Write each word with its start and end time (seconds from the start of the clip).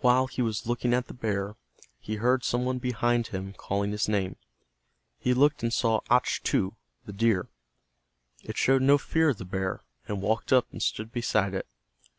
While 0.00 0.26
he 0.26 0.42
was 0.42 0.66
looking 0.66 0.92
at 0.92 1.06
the 1.06 1.14
bear, 1.14 1.56
he 1.98 2.16
heard 2.16 2.44
some 2.44 2.66
one 2.66 2.76
behind, 2.76 3.28
him 3.28 3.54
calling 3.54 3.90
his 3.90 4.06
name. 4.06 4.36
He 5.18 5.32
looked 5.32 5.62
and 5.62 5.72
saw 5.72 6.00
Achtu, 6.10 6.74
the 7.06 7.12
deer. 7.14 7.48
It 8.44 8.58
showed 8.58 8.82
no 8.82 8.98
fear 8.98 9.30
of 9.30 9.38
the 9.38 9.46
bear, 9.46 9.82
and 10.06 10.20
walked 10.20 10.52
up 10.52 10.66
and 10.72 10.82
stood 10.82 11.10
beside 11.10 11.54
it. 11.54 11.66